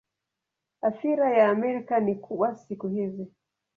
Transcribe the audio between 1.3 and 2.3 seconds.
ya Amerika ni